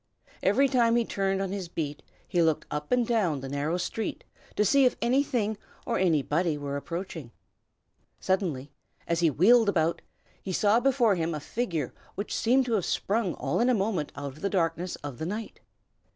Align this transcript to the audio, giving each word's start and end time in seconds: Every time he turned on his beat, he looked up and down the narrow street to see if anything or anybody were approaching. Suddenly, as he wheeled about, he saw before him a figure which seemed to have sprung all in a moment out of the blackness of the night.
Every 0.41 0.67
time 0.67 0.95
he 0.95 1.05
turned 1.05 1.43
on 1.43 1.51
his 1.51 1.67
beat, 1.67 2.01
he 2.27 2.41
looked 2.41 2.65
up 2.71 2.91
and 2.91 3.05
down 3.05 3.41
the 3.41 3.47
narrow 3.49 3.77
street 3.77 4.23
to 4.55 4.65
see 4.65 4.83
if 4.83 4.95
anything 4.99 5.59
or 5.85 5.99
anybody 5.99 6.57
were 6.57 6.75
approaching. 6.75 7.29
Suddenly, 8.19 8.71
as 9.07 9.19
he 9.19 9.29
wheeled 9.29 9.69
about, 9.69 10.01
he 10.41 10.53
saw 10.53 10.79
before 10.79 11.13
him 11.13 11.35
a 11.35 11.39
figure 11.39 11.93
which 12.15 12.35
seemed 12.35 12.65
to 12.65 12.73
have 12.73 12.85
sprung 12.85 13.35
all 13.35 13.59
in 13.59 13.69
a 13.69 13.75
moment 13.75 14.11
out 14.15 14.31
of 14.33 14.41
the 14.41 14.49
blackness 14.49 14.95
of 15.03 15.19
the 15.19 15.25
night. 15.27 15.59